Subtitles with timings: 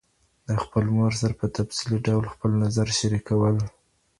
[0.47, 3.55] د خپلي مور سره په تفصيلي ډول خپل نظر شريکول